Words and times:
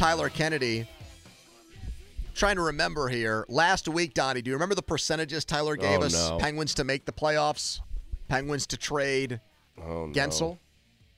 Tyler 0.00 0.30
Kennedy. 0.30 0.88
Trying 2.34 2.56
to 2.56 2.62
remember 2.62 3.08
here. 3.08 3.44
Last 3.50 3.86
week, 3.86 4.14
Donnie, 4.14 4.40
do 4.40 4.48
you 4.48 4.54
remember 4.54 4.74
the 4.74 4.80
percentages 4.80 5.44
Tyler 5.44 5.76
oh, 5.78 5.82
gave 5.82 6.00
Oh, 6.00 6.04
us? 6.04 6.30
no. 6.30 6.38
Penguins 6.38 6.72
to 6.76 6.84
make 6.84 7.04
the 7.04 7.12
playoffs, 7.12 7.80
Penguins 8.26 8.66
to 8.68 8.78
trade 8.78 9.42
Oh, 9.76 10.06
no. 10.06 10.12
Guentzel. 10.12 10.58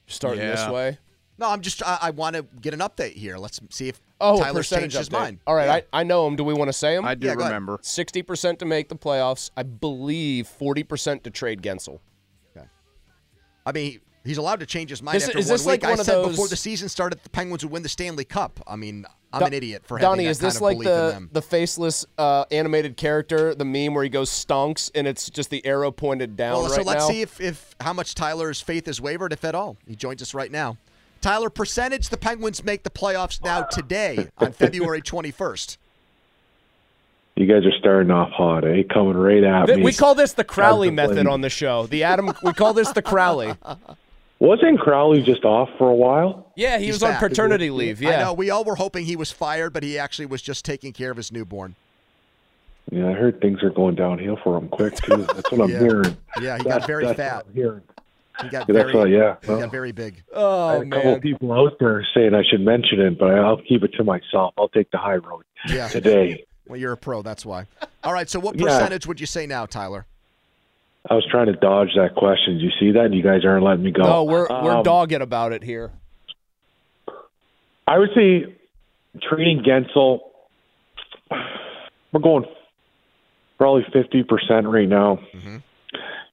Starting 0.09 0.41
this 0.41 0.69
way. 0.69 0.98
No, 1.39 1.48
I'm 1.48 1.61
just. 1.61 1.81
I, 1.84 1.97
I 2.03 2.11
want 2.11 2.34
to 2.34 2.42
get 2.61 2.75
an 2.75 2.81
update 2.81 3.12
here. 3.12 3.37
Let's 3.39 3.61
see 3.70 3.89
if 3.89 4.01
Oh, 4.20 4.41
Tyler's 4.41 4.67
percentage 4.67 4.83
changed 4.95 4.97
his 4.97 5.11
mind. 5.12 5.39
All 5.47 5.55
right, 5.55 5.67
Yeah. 5.67 5.81
I, 5.92 6.01
I 6.01 6.03
know 6.03 6.27
him. 6.27 6.35
Do 6.35 6.42
we 6.42 6.53
want 6.53 6.69
to 6.69 6.73
say 6.73 6.97
him? 6.97 7.05
I 7.05 7.14
do 7.14 7.29
Yeah, 7.29 7.35
remember. 7.35 7.79
Sixty 7.83 8.23
percent 8.23 8.59
to 8.59 8.64
make 8.64 8.89
the 8.89 8.97
playoffs. 8.97 9.51
I 9.57 9.62
believe 9.62 10.48
forty 10.48 10.83
percent 10.83 11.23
to 11.23 11.31
trade 11.31 11.62
Guentzel. 11.62 12.01
Okay. 12.57 12.67
I 13.64 13.70
mean, 13.70 14.01
he's 14.25 14.39
allowed 14.39 14.61
to 14.61 14.67
change 14.67 14.91
his 14.91 15.03
mind 15.03 15.17
Is- 15.17 15.25
after 15.28 15.39
is 15.39 15.47
one 15.47 15.53
this 15.55 15.61
week. 15.62 15.83
like 15.83 15.84
I 15.84 15.91
one 15.91 16.01
of 16.01 16.06
said 16.06 16.15
those- 16.17 16.31
before 16.31 16.48
the 16.48 16.56
season 16.56 16.89
started, 16.89 17.20
the 17.23 17.31
Penguins 17.31 17.65
would 17.65 17.73
win 17.73 17.83
the 17.83 17.89
Stanley 17.89 18.25
Cup. 18.25 18.61
I 18.67 18.77
mean, 18.77 19.05
I'm 19.33 19.41
Do- 19.41 19.47
an 19.47 19.53
idiot 19.55 19.83
for 19.87 19.97
having 19.98 20.09
Donnie, 20.11 20.25
that 20.25 20.31
is 20.31 20.39
this 20.41 20.55
kind 20.55 20.56
of 20.56 20.62
like 20.62 20.75
belief 20.77 20.89
in 20.89 20.95
the 21.06 21.12
them. 21.12 21.31
the 21.33 21.42
faceless 21.42 22.05
uh, 22.19 22.45
animated 22.51 22.97
character, 22.97 23.55
the 23.55 23.64
meme 23.64 23.95
where 23.95 24.05
he 24.05 24.11
goes 24.11 24.31
stonks 24.31 24.91
and 24.95 25.06
it's 25.06 25.31
just 25.31 25.48
the 25.51 25.64
arrow 25.64 25.91
pointed 25.91 26.37
down 26.37 26.55
Well, 26.55 26.62
right 26.64 26.73
so 26.73 26.83
let's 26.83 27.05
now? 27.05 27.09
see 27.09 27.23
if, 27.23 27.41
if 27.41 27.75
how 27.81 27.92
much 27.95 28.14
Tyler's 28.14 28.61
faith 28.61 28.87
has 28.87 29.01
wavered, 29.01 29.33
if 29.33 29.45
at 29.45 29.55
all. 29.55 29.77
He 29.89 29.97
joins 29.97 30.20
us 30.23 30.34
right 30.34 30.51
now. 30.53 30.77
Tyler, 31.23 31.48
percentage 31.51 32.09
the 32.09 32.17
Penguins 32.17 32.62
make 32.64 32.83
the 32.83 32.91
playoffs 32.91 33.42
now 33.45 33.62
today 33.62 34.29
on 34.39 34.53
February 34.53 35.01
21st. 35.01 35.77
You 37.36 37.47
guys 37.47 37.64
are 37.64 37.73
starting 37.79 38.11
off 38.11 38.31
hot, 38.33 38.64
eh? 38.64 38.83
Coming 38.92 39.17
right 39.17 39.42
at 39.42 39.64
Th- 39.67 39.79
me. 39.79 39.84
we 39.84 39.92
call 39.95 40.14
this 40.14 40.34
the 40.34 40.45
Crowley 40.45 40.89
the 40.89 40.92
method 40.95 41.14
plan. 41.14 41.27
on 41.29 41.41
the 41.41 41.48
show. 41.48 41.86
The 41.86 42.03
Adam. 42.05 42.33
we 42.42 42.53
call 42.53 42.75
this 42.75 42.92
the 42.92 43.01
Crowley. 43.03 43.55
Wasn't 44.43 44.81
Crowley 44.81 45.23
just 45.23 45.45
off 45.45 45.69
for 45.79 45.89
a 45.89 45.95
while? 45.95 46.53
Yeah, 46.57 46.79
he 46.79 46.87
He's 46.87 46.95
was 46.97 47.05
on 47.05 47.11
back. 47.12 47.21
paternity 47.21 47.71
leave. 47.71 48.03
I 48.05 48.11
Yeah. 48.11 48.25
know 48.25 48.33
we 48.33 48.51
all 48.51 48.65
were 48.65 48.75
hoping 48.75 49.05
he 49.05 49.15
was 49.15 49.31
fired, 49.31 49.73
but 49.73 49.85
he 49.85 49.97
actually 49.97 50.27
was 50.27 50.43
just 50.43 50.65
taking 50.65 50.93
care 50.93 51.12
of 51.12 51.17
his 51.17 51.31
newborn. 51.31 51.77
Yeah, 52.91 53.09
I 53.09 53.13
heard 53.13 53.41
things 53.41 53.63
are 53.63 53.70
going 53.70 53.95
downhill 53.95 54.37
for 54.43 54.59
him 54.59 54.69
quick 54.69 54.97
too. 54.97 55.19
That's 55.19 55.53
what 55.53 55.61
I'm 55.61 55.70
Yeah. 55.70 55.79
hearing. 55.79 56.17
Yeah, 56.41 56.57
he 56.58 56.64
That's- 56.64 56.79
got 56.80 56.86
very 56.89 57.14
fat. 57.14 57.47
what 57.47 57.55
hearing. 57.55 57.83
He 58.42 58.48
got 58.48 58.67
That's 58.67 58.77
very, 58.77 58.92
what, 58.95 59.08
yeah. 59.11 59.36
he 59.45 59.48
Well, 59.48 59.61
got 59.61 59.70
very 59.70 59.92
big. 59.92 60.25
Oh, 60.35 60.67
I 60.67 60.74
Oh 60.74 60.79
had 60.80 60.86
a 60.89 60.91
couple 60.91 61.14
of 61.14 61.20
people 61.23 61.53
out 61.53 61.79
there 61.79 62.05
saying 62.13 62.35
I 62.35 62.42
should 62.42 62.63
mention 62.63 63.01
it, 63.01 63.20
but 63.20 63.30
I'll 63.39 63.63
keep 63.63 63.85
it 63.85 63.92
to 63.95 64.03
myself. 64.03 64.55
I'll 64.59 64.70
take 64.70 64.91
the 64.91 64.98
high 64.98 65.17
road 65.19 65.45
Yeah. 65.69 65.86
today. 65.86 66.45
Well, 66.67 66.80
you're 66.80 66.92
a 66.95 66.97
pro, 66.97 67.23
that's 67.23 67.47
why. 67.47 67.67
All 68.03 68.13
right, 68.13 68.29
so 68.29 68.41
what 68.41 68.59
Yeah. 68.59 68.64
percentage 68.67 69.07
would 69.07 69.20
you 69.20 69.27
say 69.27 69.47
now, 69.47 69.67
Tyler? 69.67 70.07
I 71.11 71.14
was 71.14 71.27
trying 71.30 71.46
to 71.46 71.52
dodge 71.55 71.90
that 71.96 72.14
question. 72.14 72.55
Did 72.55 72.63
you 72.63 72.70
see 72.79 72.92
that? 72.92 73.13
You 73.13 73.23
guys 73.23 73.45
aren't 73.45 73.64
letting 73.64 73.83
me 73.83 73.90
go. 73.90 74.02
No, 74.02 74.24
we're 74.24 74.46
we're 74.48 74.77
Um, 74.77 74.83
dogged 74.83 75.13
about 75.13 75.52
it 75.52 75.63
here. 75.63 75.90
I 77.86 77.98
would 77.98 78.11
say 78.14 78.57
trading 79.29 79.62
Guentzel. 79.64 80.20
We're 82.12 82.20
going 82.20 82.45
probably 83.58 83.85
fifty 83.92 84.23
percent 84.23 84.67
right 84.68 84.89
now. 84.89 85.18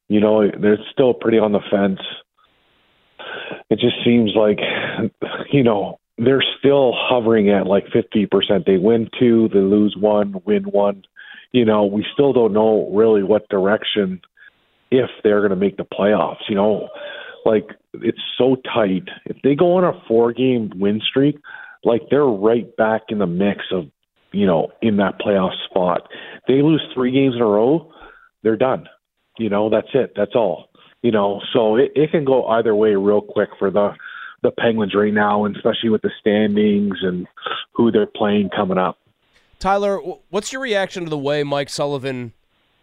You 0.07 0.19
know, 0.19 0.49
they're 0.49 0.79
still 0.91 1.13
pretty 1.13 1.39
on 1.39 1.51
the 1.51 1.61
fence. 1.69 1.99
It 3.69 3.79
just 3.79 3.95
seems 4.03 4.31
like, 4.35 4.59
you 5.51 5.63
know, 5.63 5.99
they're 6.17 6.43
still 6.59 6.93
hovering 6.95 7.49
at 7.49 7.67
like 7.67 7.85
fifty 7.93 8.25
percent. 8.25 8.65
They 8.65 8.77
win 8.77 9.09
two, 9.19 9.49
they 9.49 9.59
lose 9.59 9.95
one, 9.99 10.41
win 10.45 10.63
one. 10.63 11.03
You 11.51 11.65
know, 11.65 11.85
we 11.85 12.05
still 12.13 12.33
don't 12.33 12.53
know 12.53 12.89
really 12.93 13.23
what 13.23 13.49
direction 13.49 14.21
if 14.91 15.09
they're 15.23 15.39
going 15.39 15.51
to 15.51 15.55
make 15.55 15.77
the 15.77 15.85
playoffs. 15.85 16.47
You 16.47 16.55
know, 16.55 16.89
like 17.45 17.69
it's 17.93 18.21
so 18.37 18.55
tight. 18.73 19.07
If 19.25 19.37
they 19.43 19.55
go 19.55 19.77
on 19.77 19.83
a 19.83 19.99
four 20.07 20.33
game 20.33 20.71
win 20.75 21.01
streak, 21.07 21.39
like 21.83 22.01
they're 22.09 22.25
right 22.25 22.75
back 22.75 23.03
in 23.09 23.19
the 23.19 23.27
mix 23.27 23.61
of, 23.71 23.85
you 24.31 24.45
know, 24.45 24.71
in 24.81 24.97
that 24.97 25.19
playoff 25.19 25.53
spot. 25.69 26.07
They 26.47 26.61
lose 26.61 26.83
three 26.93 27.11
games 27.11 27.35
in 27.35 27.41
a 27.41 27.45
row, 27.45 27.91
they're 28.43 28.57
done. 28.57 28.87
You 29.37 29.49
know, 29.49 29.69
that's 29.69 29.87
it. 29.93 30.13
That's 30.15 30.35
all. 30.35 30.69
You 31.01 31.11
know, 31.11 31.41
so 31.53 31.77
it, 31.77 31.91
it 31.95 32.11
can 32.11 32.25
go 32.25 32.45
either 32.47 32.75
way 32.75 32.95
real 32.95 33.21
quick 33.21 33.49
for 33.57 33.71
the 33.71 33.91
the 34.41 34.51
Penguins 34.51 34.95
right 34.95 35.13
now, 35.13 35.43
and 35.43 35.55
especially 35.55 35.89
with 35.89 36.01
the 36.01 36.11
standings 36.19 36.97
and 37.01 37.27
who 37.73 37.91
they're 37.91 38.05
playing 38.05 38.49
coming 38.55 38.77
up. 38.77 38.97
Tyler, 39.59 39.99
what's 40.29 40.53
your 40.53 40.61
reaction 40.61 41.03
to 41.03 41.09
the 41.09 41.17
way 41.17 41.43
Mike 41.43 41.69
Sullivan 41.69 42.31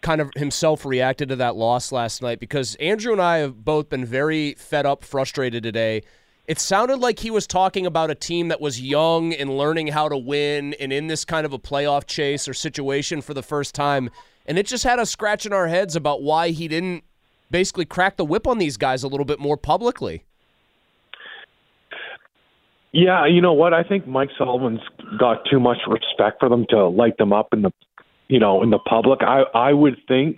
kind 0.07 0.21
of 0.21 0.31
himself 0.37 0.87
reacted 0.87 1.31
to 1.31 1.37
that 1.37 1.57
loss 1.57 1.91
last 1.91 2.23
night? 2.23 2.39
Because 2.39 2.77
Andrew 2.77 3.13
and 3.13 3.21
I 3.21 3.39
have 3.39 3.65
both 3.65 3.89
been 3.89 4.05
very 4.05 4.55
fed 4.55 4.87
up, 4.87 5.03
frustrated 5.03 5.65
today. 5.65 6.03
It 6.47 6.61
sounded 6.61 6.99
like 6.99 7.19
he 7.19 7.33
was 7.33 7.45
talking 7.45 7.87
about 7.87 8.09
a 8.09 8.15
team 8.15 8.47
that 8.49 8.61
was 8.61 8.81
young 8.81 9.35
and 9.35 9.59
learning 9.59 9.89
how 9.89 10.09
to 10.09 10.17
win 10.17 10.75
and 10.75 10.93
in 10.93 11.09
this 11.09 11.25
kind 11.25 11.45
of 11.45 11.53
a 11.53 11.59
playoff 11.59 12.07
chase 12.07 12.47
or 12.47 12.55
situation 12.55 13.21
for 13.21 13.35
the 13.35 13.43
first 13.43 13.75
time. 13.75 14.09
And 14.47 14.61
it 14.61 14.67
just 14.67 14.85
had 14.85 15.01
us 15.01 15.11
scratching 15.11 15.53
our 15.53 15.67
heads 15.67 15.97
about 15.97 16.23
why 16.23 16.51
he 16.51 16.69
didn't 16.69 17.03
basically 17.51 17.85
crack 17.85 18.17
the 18.17 18.25
whip 18.25 18.47
on 18.47 18.59
these 18.59 18.77
guys 18.77 19.03
a 19.03 19.09
little 19.09 19.27
bit 19.27 19.41
more 19.41 19.57
publicly. 19.57 20.23
Yeah, 22.93 23.27
you 23.27 23.41
know 23.41 23.55
what? 23.55 23.75
I 23.75 23.83
think 23.83 24.07
Mike 24.07 24.31
Sullivan's 24.39 24.81
got 25.19 25.39
too 25.51 25.59
much 25.59 25.79
respect 25.89 26.39
for 26.39 26.49
them 26.49 26.65
to 26.71 26.87
light 26.87 27.19
them 27.19 27.33
up 27.33 27.49
in 27.53 27.63
the, 27.63 27.73
you 28.29 28.39
know, 28.39 28.63
in 28.63 28.71
the 28.71 28.79
public. 28.79 29.21
I 29.23 29.43
I 29.55 29.73
would 29.73 29.97
think 30.09 30.37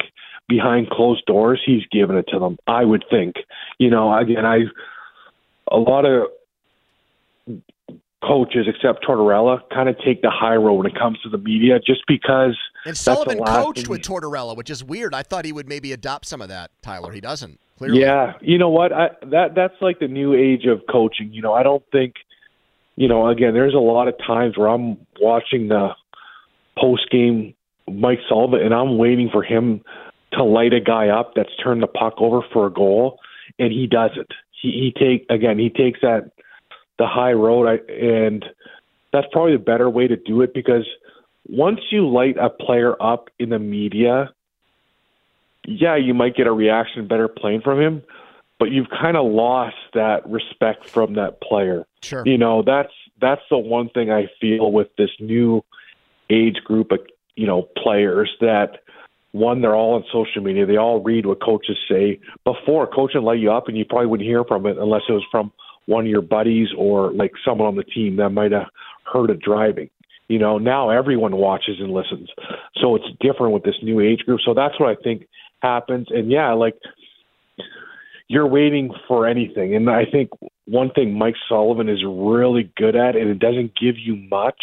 behind 0.49 0.91
closed 0.91 1.25
doors 1.27 1.61
he's 1.65 1.83
giving 1.91 2.17
it 2.17 2.27
to 2.29 2.39
them. 2.39 2.59
I 2.67 2.85
would 2.85 3.05
think. 3.11 3.37
You 3.79 3.91
know, 3.91 4.17
again, 4.17 4.45
I 4.45 4.61
a 5.71 5.79
lot 5.79 6.05
of 6.05 6.29
coaches 8.23 8.67
except 8.67 9.05
Tortorella 9.05 9.61
kind 9.73 9.89
of 9.89 9.97
take 10.05 10.23
the 10.23 10.31
high 10.31 10.57
road 10.57 10.75
when 10.75 10.87
it 10.87 10.99
comes 10.99 11.21
to 11.23 11.29
the 11.29 11.39
media 11.39 11.79
just 11.79 12.01
because 12.09 12.57
And 12.85 12.97
Sullivan 12.97 13.39
coached 13.39 13.83
thing 13.83 13.91
with 13.91 14.03
Tortorella, 14.03 14.57
which 14.57 14.71
is 14.71 14.83
weird. 14.83 15.15
I 15.15 15.23
thought 15.23 15.45
he 15.45 15.53
would 15.53 15.69
maybe 15.69 15.93
adopt 15.93 16.27
some 16.27 16.43
of 16.43 16.49
that. 16.49 16.71
Tyler, 16.83 17.13
he 17.13 17.21
doesn't. 17.21 17.61
Clearly. 17.77 18.01
Yeah, 18.01 18.33
you 18.41 18.59
know 18.59 18.71
what? 18.71 18.93
I, 18.93 19.11
that 19.27 19.55
that's 19.55 19.75
like 19.81 20.01
the 20.01 20.09
new 20.09 20.35
age 20.35 20.67
of 20.67 20.83
coaching. 20.91 21.33
You 21.33 21.43
know, 21.43 21.53
I 21.53 21.63
don't 21.63 21.85
think, 21.93 22.15
you 22.97 23.07
know, 23.07 23.29
again, 23.29 23.55
there's 23.55 23.75
a 23.75 23.79
lot 23.79 24.09
of 24.09 24.19
times 24.19 24.59
where 24.59 24.69
I'm 24.69 24.99
watching 25.21 25.69
the 25.69 25.91
post 26.77 27.09
game 27.11 27.55
Mike 27.91 28.21
Sullivan, 28.29 28.61
and 28.61 28.75
I'm 28.75 28.99
waiting 28.99 29.29
for 29.31 29.43
him 29.43 29.83
to 30.33 30.45
light 30.45 30.73
a 30.73 30.81
guy 30.81 31.09
up 31.09 31.33
that's 31.35 31.55
turned 31.63 31.83
the 31.83 31.87
puck 31.87 32.15
over 32.19 32.41
for 32.53 32.67
a 32.67 32.73
goal, 32.73 33.19
and 33.59 33.73
he 33.73 33.87
doesn't. 33.87 34.33
He, 34.61 34.71
he 34.71 34.95
take 34.99 35.27
again, 35.31 35.59
he 35.59 35.71
takes 35.71 36.01
that 36.03 36.31
the 36.99 37.07
high 37.07 37.33
road, 37.33 37.67
I, 37.67 37.93
and 37.93 38.45
that's 39.13 39.27
probably 39.33 39.53
the 39.53 39.63
better 39.63 39.89
way 39.89 40.07
to 40.09 40.17
do 40.17 40.43
it 40.43 40.53
because 40.53 40.87
once 41.49 41.81
you 41.91 42.09
light 42.09 42.37
a 42.39 42.51
player 42.51 43.01
up 43.01 43.31
in 43.39 43.51
the 43.51 43.59
media, 43.59 44.31
yeah, 45.67 45.97
you 45.97 46.13
might 46.13 46.35
get 46.35 46.47
a 46.47 46.53
reaction 46.53 47.07
better 47.07 47.29
playing 47.29 47.63
from 47.63 47.81
him, 47.81 48.03
but 48.59 48.71
you've 48.71 48.91
kind 48.91 49.17
of 49.17 49.31
lost 49.31 49.77
that 49.95 50.29
respect 50.29 50.89
from 50.89 51.15
that 51.15 51.41
player. 51.41 51.87
Sure. 52.03 52.23
You 52.27 52.37
know, 52.37 52.63
that's 52.63 52.93
that's 53.21 53.43
the 53.51 53.59
one 53.59 53.89
thing 53.91 54.11
I 54.11 54.29
feel 54.41 54.71
with 54.73 54.89
this 54.97 55.11
new 55.21 55.65
age 56.31 56.57
group 56.65 56.93
of 56.93 57.01
you 57.39 57.47
know 57.47 57.69
players 57.83 58.31
that 58.41 58.81
one 59.33 59.61
they're 59.63 59.77
all 59.77 59.95
on 59.95 60.05
social 60.13 60.43
media. 60.43 60.67
They 60.67 60.77
all 60.77 61.03
read 61.03 61.27
what 61.27 61.43
coaches 61.43 61.77
say. 61.89 62.21
Before 62.45 62.87
coach 62.87 63.13
would 63.15 63.23
light 63.23 63.39
you 63.39 63.53
up, 63.53 63.69
and 63.69 63.79
you 63.79 63.85
probably 63.85 64.07
wouldn't 64.07 64.29
hear 64.29 64.45
from 64.45 64.67
it 64.67 64.77
unless 64.79 65.03
it 65.09 65.13
was 65.13 65.25
from 65.31 65.53
one 65.87 66.05
of 66.05 66.11
your 66.11 66.23
buddies 66.23 66.69
or 66.77 67.13
like 67.13 67.33
someone 67.45 67.69
on 67.69 67.77
the 67.77 67.85
team 67.85 68.17
that 68.17 68.31
might 68.31 68.53
have 68.53 68.67
heard 69.11 69.31
it 69.31 69.41
driving. 69.41 69.89
You 70.29 70.39
know, 70.39 70.59
now 70.59 70.91
everyone 70.91 71.37
watches 71.37 71.77
and 71.79 71.91
listens. 71.93 72.29
So 72.83 72.97
it's 72.97 73.07
different 73.21 73.55
with 73.55 73.63
this 73.63 73.77
new 73.83 74.01
age 74.01 74.21
group. 74.21 74.41
So 74.45 74.53
that's 74.53 74.79
what 74.79 74.91
I 74.91 75.03
think 75.03 75.27
happens. 75.63 76.09
And 76.11 76.31
yeah, 76.31 76.53
like 76.53 76.75
you're 78.29 78.47
waiting 78.47 78.93
for 79.07 79.27
anything. 79.27 79.75
And 79.75 79.89
I 79.89 80.05
think 80.05 80.31
one 80.67 80.91
thing 80.91 81.17
Mike 81.17 81.37
Sullivan 81.49 81.89
is 81.89 82.05
really 82.07 82.71
good 82.77 82.95
at, 82.95 83.17
and 83.17 83.31
it 83.31 83.39
doesn't 83.39 83.73
give 83.81 83.97
you 83.99 84.17
much, 84.17 84.63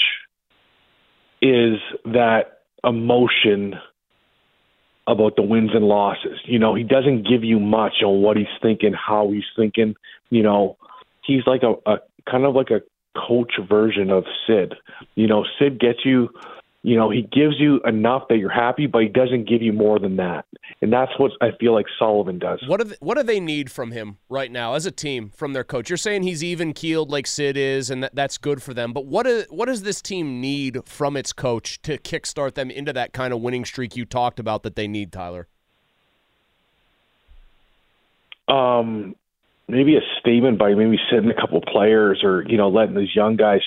is 1.41 1.79
that 2.05 2.54
emotion 2.85 3.75
about 5.07 5.35
the 5.35 5.41
wins 5.41 5.71
and 5.73 5.85
losses. 5.85 6.39
You 6.45 6.59
know, 6.59 6.73
he 6.75 6.83
doesn't 6.83 7.27
give 7.27 7.43
you 7.43 7.59
much 7.59 7.95
on 8.03 8.21
what 8.21 8.37
he's 8.37 8.47
thinking, 8.61 8.93
how 8.93 9.31
he's 9.31 9.43
thinking. 9.55 9.95
You 10.29 10.43
know, 10.43 10.77
he's 11.23 11.43
like 11.45 11.61
a, 11.63 11.73
a 11.89 11.97
kind 12.29 12.45
of 12.45 12.55
like 12.55 12.71
a 12.71 12.81
coach 13.15 13.53
version 13.67 14.09
of 14.09 14.25
Sid. 14.47 14.73
You 15.15 15.27
know, 15.27 15.45
Sid 15.59 15.79
gets 15.79 15.99
you 16.03 16.29
you 16.85 16.95
know, 16.95 17.09
he 17.09 17.23
gives 17.23 17.55
you 17.57 17.79
enough 17.83 18.27
that 18.29 18.37
you're 18.37 18.47
happy, 18.51 18.85
but 18.85 19.01
he 19.01 19.07
doesn't 19.07 19.49
give 19.49 19.63
you 19.63 19.73
more 19.73 19.97
than 19.97 20.17
that. 20.17 20.45
And 20.83 20.93
that's 20.93 21.11
what 21.17 21.31
I 21.41 21.49
feel 21.59 21.73
like 21.73 21.87
Sullivan 21.97 22.37
does. 22.37 22.61
What 22.67 22.79
do 22.79 22.83
they, 22.89 22.95
what 22.99 23.17
do 23.17 23.23
they 23.23 23.39
need 23.39 23.71
from 23.71 23.89
him 23.89 24.19
right 24.29 24.51
now 24.51 24.75
as 24.75 24.85
a 24.85 24.91
team 24.91 25.31
from 25.35 25.53
their 25.53 25.63
coach? 25.63 25.89
You're 25.89 25.97
saying 25.97 26.21
he's 26.21 26.43
even 26.43 26.73
keeled 26.73 27.09
like 27.09 27.25
Sid 27.25 27.57
is, 27.57 27.89
and 27.89 28.03
that, 28.03 28.13
that's 28.13 28.37
good 28.37 28.61
for 28.61 28.75
them. 28.75 28.93
But 28.93 29.07
what 29.07 29.25
do, 29.25 29.45
what 29.49 29.65
does 29.65 29.81
this 29.81 29.99
team 29.99 30.39
need 30.39 30.87
from 30.87 31.17
its 31.17 31.33
coach 31.33 31.81
to 31.81 31.97
kickstart 31.97 32.53
them 32.53 32.69
into 32.69 32.93
that 32.93 33.13
kind 33.13 33.33
of 33.33 33.41
winning 33.41 33.65
streak 33.65 33.95
you 33.95 34.05
talked 34.05 34.39
about 34.39 34.61
that 34.61 34.75
they 34.75 34.87
need, 34.87 35.11
Tyler? 35.11 35.47
Um, 38.47 39.15
maybe 39.67 39.95
a 39.95 40.01
statement 40.19 40.59
by 40.59 40.75
maybe 40.75 40.99
sitting 41.09 41.31
a 41.31 41.33
couple 41.33 41.59
players 41.61 42.21
or 42.23 42.43
you 42.47 42.57
know 42.57 42.69
letting 42.69 42.93
these 42.93 43.15
young 43.15 43.37
guys, 43.37 43.61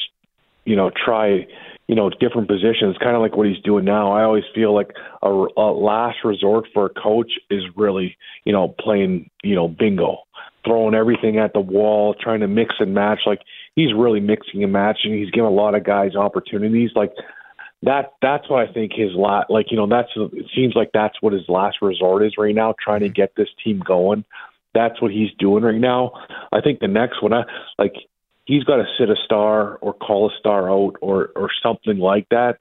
you 0.65 0.76
know, 0.76 0.93
try 1.05 1.49
you 1.88 1.94
know, 1.94 2.11
different 2.11 2.49
positions, 2.49 2.96
kind 3.02 3.17
of 3.17 3.23
like 3.23 3.35
what 3.35 3.46
he's 3.46 3.62
doing 3.64 3.87
now. 3.87 4.12
I 4.12 4.23
always 4.23 4.44
feel 4.55 4.75
like 4.75 4.90
a, 5.23 5.29
a 5.29 5.73
last 5.73 6.19
resort 6.23 6.67
for 6.75 6.87
a 6.87 6.90
coach 6.90 7.32
is 7.50 7.62
really, 7.76 8.17
you 8.44 8.52
know, 8.52 8.69
playing, 8.79 9.31
you 9.43 9.55
know, 9.55 9.69
bingo, 9.69 10.19
throwing 10.67 10.94
everything 10.94 11.38
at 11.38 11.55
the 11.55 11.61
wall, 11.61 12.14
trying 12.20 12.40
to 12.40 12.46
mix 12.46 12.75
and 12.79 12.93
match. 12.93 13.20
Like 13.25 13.40
he's 13.75 13.94
really 13.94 14.20
mixing 14.20 14.62
and 14.62 14.73
matching. 14.73 15.14
He's 15.14 15.31
giving 15.31 15.49
a 15.49 15.50
lot 15.50 15.75
of 15.75 15.82
guys 15.82 16.14
opportunities. 16.14 16.90
Like 16.94 17.12
that, 17.82 18.12
that's 18.20 18.50
what 18.50 18.69
I 18.69 18.70
think 18.70 18.93
his 18.94 19.14
last, 19.14 19.49
like, 19.49 19.70
you 19.70 19.79
know, 19.79 19.87
that's, 19.87 20.11
it 20.14 20.46
seems 20.55 20.75
like 20.75 20.91
that's 20.93 21.17
what 21.23 21.32
his 21.32 21.49
last 21.49 21.79
resort 21.81 22.23
is 22.23 22.34
right 22.37 22.55
now, 22.55 22.75
trying 22.79 23.00
to 23.00 23.06
mm-hmm. 23.06 23.14
get 23.14 23.32
this 23.34 23.49
team 23.64 23.81
going. 23.81 24.26
That's 24.75 25.00
what 25.00 25.11
he's 25.11 25.31
doing 25.38 25.64
right 25.64 25.81
now. 25.81 26.12
I 26.52 26.61
think 26.61 26.81
the 26.81 26.88
next 26.88 27.23
one, 27.23 27.32
I 27.32 27.44
like, 27.79 27.94
he's 28.48 28.64
got 28.64 28.76
to 28.76 28.86
sit 28.98 29.10
a 29.10 29.16
star 29.24 29.76
or 29.76 29.92
call 29.92 30.30
a 30.30 30.38
star 30.40 30.68
out 30.68 30.96
or 31.00 31.30
or 31.36 31.50
something 31.62 31.98
like 31.98 32.26
that. 32.30 32.58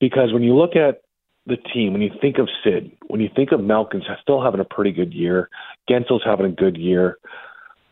Because 0.00 0.32
when 0.32 0.42
you 0.42 0.54
look 0.54 0.76
at 0.76 1.02
the 1.46 1.56
team, 1.56 1.92
when 1.94 2.02
you 2.02 2.10
think 2.20 2.38
of 2.38 2.48
Sid, 2.62 2.90
when 3.06 3.20
you 3.20 3.30
think 3.34 3.52
of 3.52 3.62
Malkin's 3.62 4.04
still 4.20 4.42
having 4.42 4.60
a 4.60 4.64
pretty 4.64 4.92
good 4.92 5.14
year, 5.14 5.48
Guentzel's 5.88 6.24
having 6.24 6.46
a 6.46 6.54
good 6.54 6.76
year, 6.76 7.16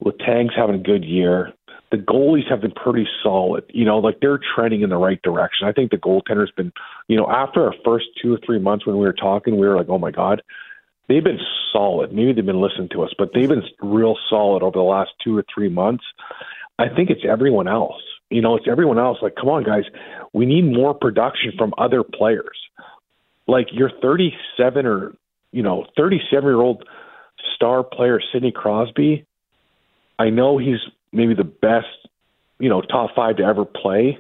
Letang's 0.04 0.54
having 0.54 0.76
a 0.76 0.82
good 0.82 1.04
year. 1.04 1.52
The 1.90 1.96
goalies 1.96 2.50
have 2.50 2.60
been 2.60 2.72
pretty 2.72 3.08
solid. 3.22 3.64
You 3.70 3.86
know, 3.86 3.98
like 3.98 4.20
they're 4.20 4.40
trending 4.54 4.82
in 4.82 4.90
the 4.90 4.98
right 4.98 5.20
direction. 5.22 5.66
I 5.66 5.72
think 5.72 5.90
the 5.90 5.96
goaltender's 5.96 6.50
been, 6.50 6.72
you 7.08 7.16
know, 7.16 7.30
after 7.30 7.64
our 7.64 7.74
first 7.84 8.06
two 8.20 8.34
or 8.34 8.38
three 8.44 8.58
months 8.58 8.84
when 8.86 8.98
we 8.98 9.06
were 9.06 9.14
talking, 9.14 9.56
we 9.56 9.66
were 9.66 9.76
like, 9.76 9.88
oh 9.88 9.98
my 9.98 10.10
God, 10.10 10.42
they've 11.08 11.24
been 11.24 11.40
solid. 11.72 12.12
Maybe 12.12 12.32
they've 12.32 12.44
been 12.44 12.60
listening 12.60 12.90
to 12.90 13.02
us, 13.02 13.14
but 13.16 13.30
they've 13.32 13.48
been 13.48 13.64
real 13.80 14.16
solid 14.28 14.62
over 14.62 14.78
the 14.78 14.82
last 14.82 15.12
two 15.24 15.36
or 15.36 15.44
three 15.52 15.70
months. 15.70 16.04
I 16.78 16.88
think 16.88 17.10
it's 17.10 17.22
everyone 17.28 17.68
else. 17.68 18.00
You 18.30 18.42
know, 18.42 18.56
it's 18.56 18.66
everyone 18.70 18.98
else. 18.98 19.18
Like, 19.22 19.34
come 19.34 19.48
on, 19.48 19.64
guys, 19.64 19.84
we 20.32 20.46
need 20.46 20.62
more 20.62 20.94
production 20.94 21.52
from 21.56 21.72
other 21.78 22.02
players. 22.02 22.58
Like 23.46 23.68
your 23.72 23.90
37 24.02 24.86
or 24.86 25.14
you 25.52 25.62
know 25.62 25.86
37 25.96 26.44
year 26.44 26.60
old 26.60 26.84
star 27.54 27.82
player 27.82 28.20
Sidney 28.32 28.52
Crosby. 28.52 29.24
I 30.18 30.30
know 30.30 30.58
he's 30.58 30.80
maybe 31.12 31.34
the 31.34 31.44
best, 31.44 31.86
you 32.58 32.68
know, 32.68 32.82
top 32.82 33.10
five 33.14 33.36
to 33.36 33.44
ever 33.44 33.64
play, 33.64 34.18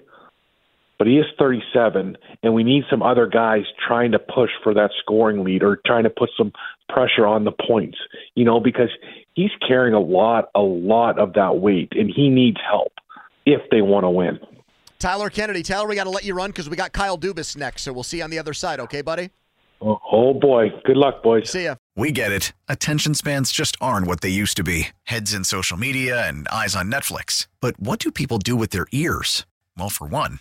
but 0.98 1.06
he 1.06 1.18
is 1.18 1.26
37, 1.38 2.16
and 2.42 2.54
we 2.54 2.64
need 2.64 2.84
some 2.90 3.02
other 3.02 3.26
guys 3.26 3.62
trying 3.86 4.12
to 4.12 4.18
push 4.18 4.50
for 4.62 4.74
that 4.74 4.90
scoring 5.00 5.44
lead 5.44 5.62
or 5.62 5.80
trying 5.86 6.04
to 6.04 6.10
put 6.10 6.30
some 6.36 6.52
pressure 6.88 7.26
on 7.26 7.44
the 7.44 7.52
points, 7.52 7.98
you 8.34 8.44
know, 8.44 8.60
because 8.60 8.90
he's 9.34 9.50
carrying 9.66 9.94
a 9.94 10.00
lot, 10.00 10.50
a 10.54 10.60
lot 10.60 11.18
of 11.18 11.34
that 11.34 11.58
weight, 11.58 11.92
and 11.92 12.10
he 12.14 12.28
needs 12.28 12.58
help 12.68 12.92
if 13.46 13.60
they 13.70 13.80
want 13.80 14.04
to 14.04 14.10
win. 14.10 14.38
Tyler 14.98 15.30
Kennedy, 15.30 15.62
Tyler, 15.62 15.86
we 15.86 15.94
got 15.94 16.04
to 16.04 16.10
let 16.10 16.24
you 16.24 16.34
run 16.34 16.50
because 16.50 16.68
we 16.68 16.76
got 16.76 16.92
Kyle 16.92 17.16
Dubas 17.16 17.56
next, 17.56 17.82
so 17.82 17.92
we'll 17.92 18.02
see 18.02 18.18
you 18.18 18.24
on 18.24 18.30
the 18.30 18.38
other 18.38 18.52
side, 18.52 18.80
okay, 18.80 19.00
buddy? 19.00 19.30
Oh, 19.80 20.00
oh 20.10 20.34
boy, 20.34 20.70
good 20.84 20.96
luck, 20.96 21.22
boys. 21.22 21.50
See 21.50 21.64
ya. 21.64 21.76
We 21.94 22.10
get 22.10 22.32
it. 22.32 22.52
Attention 22.68 23.14
spans 23.14 23.52
just 23.52 23.76
aren't 23.80 24.08
what 24.08 24.22
they 24.22 24.28
used 24.28 24.56
to 24.56 24.64
be 24.64 24.88
heads 25.04 25.32
in 25.32 25.44
social 25.44 25.76
media 25.76 26.28
and 26.28 26.48
eyes 26.48 26.74
on 26.74 26.90
Netflix. 26.90 27.46
But 27.60 27.78
what 27.78 28.00
do 28.00 28.10
people 28.10 28.38
do 28.38 28.56
with 28.56 28.70
their 28.70 28.86
ears? 28.90 29.46
Well, 29.76 29.88
for 29.88 30.08
one, 30.08 30.40